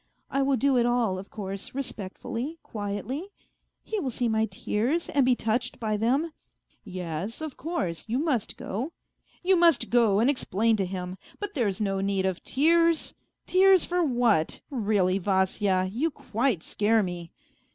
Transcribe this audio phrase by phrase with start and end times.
[0.31, 3.27] I will do it all, of course, respectfully, quietly;
[3.83, 6.33] he will see my tears and be touched by them.
[6.83, 8.93] ...""Yes, of course, you must go,
[9.43, 11.19] you must go and explain to him....
[11.39, 13.13] But there's no need of tears!
[13.45, 14.59] Tears for what?
[14.71, 17.31] Really, Vasya, you quite scare me."